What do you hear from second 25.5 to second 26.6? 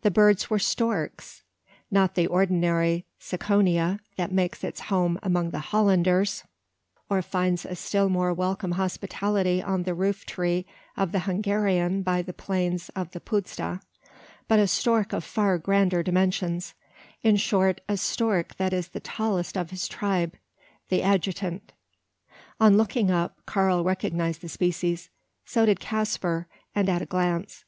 did Caspar,